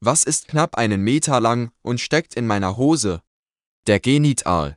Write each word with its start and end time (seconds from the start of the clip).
Was 0.00 0.24
ist 0.24 0.48
knapp 0.48 0.76
einen 0.76 1.00
Meter 1.00 1.40
lang 1.40 1.70
und 1.80 2.00
steckt 2.00 2.34
in 2.34 2.46
meiner 2.46 2.76
Hose? 2.76 3.22
Der 3.86 3.98
Genital 3.98 4.74